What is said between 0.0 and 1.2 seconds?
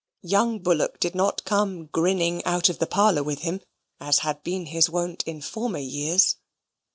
Young Bullock did